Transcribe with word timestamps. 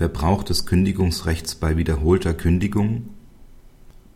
Verbrauch 0.00 0.44
des 0.44 0.64
Kündigungsrechts 0.64 1.56
bei 1.56 1.76
wiederholter 1.76 2.32
Kündigung 2.32 3.10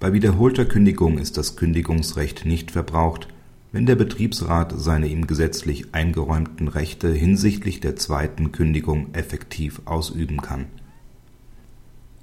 Bei 0.01 0.15
wiederholter 0.15 0.65
Kündigung 0.65 1.19
ist 1.19 1.37
das 1.37 1.57
Kündigungsrecht 1.57 2.47
nicht 2.47 2.71
verbraucht, 2.71 3.29
wenn 3.71 3.85
der 3.85 3.95
Betriebsrat 3.95 4.73
seine 4.75 5.09
ihm 5.09 5.27
gesetzlich 5.27 5.93
eingeräumten 5.93 6.69
Rechte 6.69 7.13
hinsichtlich 7.13 7.81
der 7.81 7.97
zweiten 7.97 8.51
Kündigung 8.51 9.13
effektiv 9.13 9.83
ausüben 9.85 10.41
kann. 10.41 10.69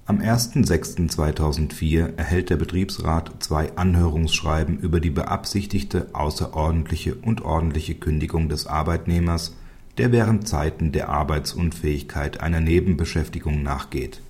Am 0.08 0.18
01.06.2004 0.18 2.18
erhält 2.18 2.50
der 2.50 2.58
Betriebsrat 2.58 3.44
zwei 3.44 3.76
Anhörungsschreiben 3.76 4.80
über 4.80 5.00
die 5.00 5.12
beabsichtigte 5.12 6.08
außerordentliche 6.14 7.14
und 7.14 7.44
ordentliche 7.44 7.94
Kündigung 7.94 8.50
des 8.50 8.66
Arbeitnehmers 8.66 9.56
der 9.98 10.12
während 10.12 10.48
Zeiten 10.48 10.92
der 10.92 11.10
Arbeitsunfähigkeit 11.10 12.42
einer 12.42 12.62
Nebenbeschäftigung 12.62 13.64
nachgeht. 13.64 14.22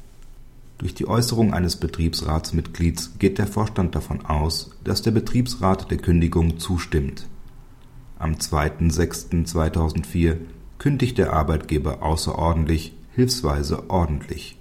Durch 0.78 0.96
die 0.96 1.08
Äußerung 1.08 1.54
eines 1.54 1.76
Betriebsratsmitglieds 1.76 3.20
geht 3.20 3.38
der 3.38 3.46
Vorstand 3.46 3.94
davon 3.94 4.26
aus, 4.26 4.72
dass 4.84 5.04
der 5.04 5.12
Betriebsrat 5.12 5.92
der 5.92 6.00
Kündigung 6.00 6.58
zustimmt. 6.58 7.28
Am 8.18 8.34
2.6.2004 8.34 10.38
kündigt 10.80 11.20
der 11.20 11.34
Arbeitgeber 11.34 12.02
außerordentlich, 12.02 12.94
hilfsweise 13.14 13.92
ordentlich. 13.92 14.58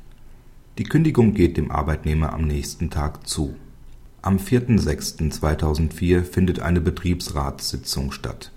Die 0.77 0.85
Kündigung 0.85 1.33
geht 1.33 1.57
dem 1.57 1.71
Arbeitnehmer 1.71 2.35
am 2.35 2.43
nächsten 2.43 2.91
Tag 2.91 3.27
zu. 3.27 3.57
Am 4.23 4.37
4.6.2004 4.37 6.23
findet 6.23 6.61
eine 6.61 6.83
Betriebsratssitzung 6.83 8.13
statt. 8.13 8.53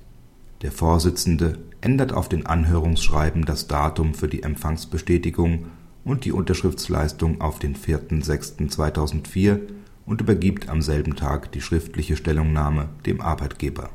Der 0.63 0.71
Vorsitzende 0.71 1.59
ändert 1.81 2.13
auf 2.13 2.29
den 2.29 2.45
Anhörungsschreiben 2.45 3.43
das 3.43 3.67
Datum 3.67 4.13
für 4.13 4.29
die 4.29 4.43
Empfangsbestätigung 4.43 5.65
und 6.05 6.23
die 6.23 6.31
Unterschriftsleistung 6.31 7.41
auf 7.41 7.59
den 7.59 7.75
4.6.2004 7.75 9.59
und 10.05 10.21
übergibt 10.21 10.69
am 10.69 10.81
selben 10.81 11.17
Tag 11.17 11.51
die 11.51 11.59
schriftliche 11.59 12.15
Stellungnahme 12.15 12.87
dem 13.05 13.19
Arbeitgeber. 13.19 13.89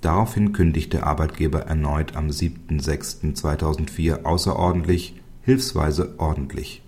Daraufhin 0.00 0.52
kündigt 0.52 0.92
der 0.94 1.06
Arbeitgeber 1.06 1.60
erneut 1.60 2.16
am 2.16 2.26
7.6.2004 2.26 4.24
außerordentlich, 4.24 5.14
hilfsweise 5.42 6.16
ordentlich. 6.18 6.82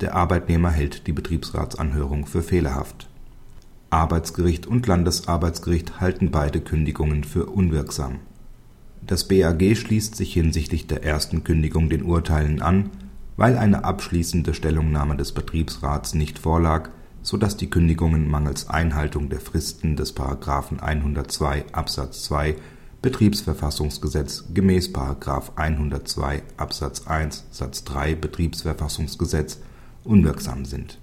Der 0.00 0.14
Arbeitnehmer 0.14 0.70
hält 0.70 1.08
die 1.08 1.12
Betriebsratsanhörung 1.12 2.24
für 2.26 2.44
fehlerhaft. 2.44 3.08
Arbeitsgericht 3.90 4.68
und 4.68 4.86
Landesarbeitsgericht 4.86 6.00
halten 6.00 6.30
beide 6.30 6.60
Kündigungen 6.60 7.24
für 7.24 7.46
unwirksam 7.46 8.20
das 9.06 9.28
BAG 9.28 9.76
schließt 9.76 10.16
sich 10.16 10.32
hinsichtlich 10.32 10.86
der 10.86 11.04
ersten 11.04 11.44
Kündigung 11.44 11.90
den 11.90 12.02
Urteilen 12.02 12.62
an, 12.62 12.90
weil 13.36 13.58
eine 13.58 13.84
abschließende 13.84 14.54
Stellungnahme 14.54 15.16
des 15.16 15.32
Betriebsrats 15.32 16.14
nicht 16.14 16.38
vorlag, 16.38 16.90
so 17.20 17.36
dass 17.36 17.56
die 17.56 17.68
Kündigungen 17.68 18.30
mangels 18.30 18.68
Einhaltung 18.68 19.28
der 19.28 19.40
Fristen 19.40 19.96
des§ 19.96 20.16
102 20.78 21.64
Absatz 21.72 22.24
2 22.24 22.56
Betriebsverfassungsgesetz 23.02 24.44
gemäß§ 24.54 24.90
102 25.56 26.42
Absatz 26.56 27.06
1 27.06 27.44
Satz 27.50 27.84
3 27.84 28.14
Betriebsverfassungsgesetz 28.14 29.60
unwirksam 30.04 30.64
sind. 30.64 30.98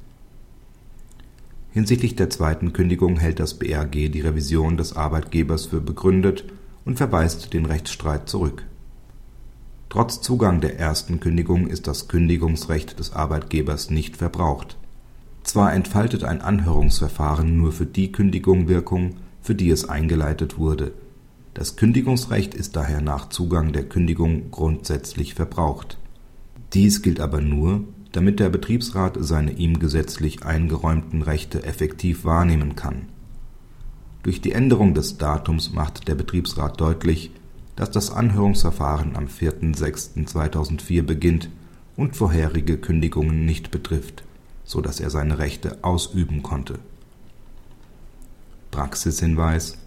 Hinsichtlich 1.72 2.16
der 2.16 2.30
zweiten 2.30 2.74
Kündigung 2.74 3.18
hält 3.18 3.40
das 3.40 3.54
BAG 3.54 3.92
die 3.92 4.22
Revision 4.22 4.78
des 4.78 4.96
Arbeitgebers 4.96 5.68
für 5.68 5.82
begründet 5.82 6.46
und 6.86 6.98
verweist 6.98 7.54
den 7.54 7.66
Rechtsstreit 7.66 8.28
zurück. 8.30 8.66
Trotz 9.90 10.22
Zugang 10.22 10.62
der 10.62 10.80
ersten 10.80 11.20
Kündigung 11.20 11.68
ist 11.68 11.86
das 11.86 12.08
Kündigungsrecht 12.08 12.98
des 12.98 13.14
Arbeitgebers 13.14 13.90
nicht 13.90 14.18
verbraucht. 14.18 14.78
Zwar 15.44 15.73
entfaltet 15.73 16.23
ein 16.23 16.42
Anhörungsverfahren 16.42 17.58
nur 17.58 17.72
für 17.72 17.86
die 17.86 18.12
Kündigung 18.12 18.67
Wirkung, 18.67 19.16
für 19.42 19.55
die 19.55 19.70
es 19.70 19.89
eingeleitet 19.89 20.58
wurde. 20.58 20.94
Das 21.54 21.76
Kündigungsrecht 21.76 22.54
ist 22.54 22.76
daher 22.78 23.02
nach 23.02 23.28
Zugang 23.30 23.73
der 23.73 23.84
Kündigung 23.84 24.50
grundsätzlich 24.52 25.34
verbraucht. 25.34 25.98
Dies 26.73 27.02
gilt 27.02 27.20
aber 27.20 27.42
nur, 27.42 27.84
damit 28.14 28.39
der 28.39 28.50
Betriebsrat 28.50 29.17
seine 29.20 29.52
ihm 29.52 29.80
gesetzlich 29.80 30.45
eingeräumten 30.45 31.22
Rechte 31.22 31.64
effektiv 31.64 32.23
wahrnehmen 32.23 32.78
kann 32.78 33.08
durch 34.23 34.42
die 34.42 34.52
Änderung 34.52 34.93
des 34.93 35.17
Datums 35.17 35.71
macht 35.71 36.08
der 36.08 36.15
Betriebsrat 36.15 36.80
deutlich, 36.80 37.32
dass 37.76 37.92
das 37.92 38.11
Anhörungsverfahren 38.11 39.15
am 39.15 39.26
4.6.2004 39.26 41.04
beginnt 41.04 41.49
und 41.95 42.15
vorherige 42.15 42.77
Kündigungen 42.77 43.45
nicht 43.45 43.71
betrifft, 43.71 44.23
so 44.64 44.81
dass 44.81 44.99
er 44.99 45.10
seine 45.10 45.39
Rechte 45.39 45.83
ausüben 45.83 46.43
konnte. 46.43 46.80
Praxishinweis 48.70 49.77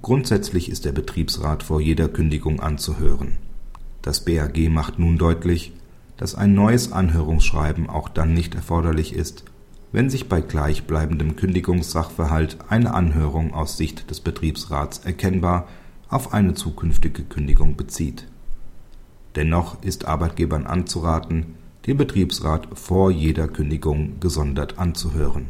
Grundsätzlich 0.00 0.70
ist 0.70 0.84
der 0.84 0.92
Betriebsrat 0.92 1.62
vor 1.62 1.80
jeder 1.80 2.08
Kündigung 2.08 2.60
anzuhören. 2.60 3.36
Das 4.02 4.24
BAG 4.24 4.68
macht 4.70 4.98
nun 4.98 5.18
deutlich, 5.18 5.72
dass 6.16 6.34
ein 6.34 6.54
neues 6.54 6.92
Anhörungsschreiben 6.92 7.88
auch 7.88 8.08
dann 8.08 8.32
nicht 8.32 8.54
erforderlich 8.54 9.12
ist, 9.12 9.44
wenn 9.92 10.10
sich 10.10 10.28
bei 10.28 10.40
gleichbleibendem 10.40 11.36
Kündigungssachverhalt 11.36 12.58
eine 12.68 12.94
Anhörung 12.94 13.54
aus 13.54 13.76
Sicht 13.76 14.10
des 14.10 14.20
Betriebsrats 14.20 14.98
erkennbar 14.98 15.66
auf 16.08 16.32
eine 16.32 16.54
zukünftige 16.54 17.22
Kündigung 17.22 17.76
bezieht. 17.76 18.26
Dennoch 19.36 19.82
ist 19.82 20.06
Arbeitgebern 20.06 20.66
anzuraten, 20.66 21.54
den 21.86 21.96
Betriebsrat 21.96 22.68
vor 22.74 23.10
jeder 23.10 23.48
Kündigung 23.48 24.20
gesondert 24.20 24.78
anzuhören 24.78 25.46